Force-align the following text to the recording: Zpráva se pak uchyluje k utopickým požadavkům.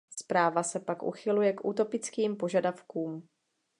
Zpráva 0.19 0.63
se 0.63 0.79
pak 0.79 1.03
uchyluje 1.03 1.53
k 1.53 1.65
utopickým 1.65 2.35
požadavkům. 2.35 3.27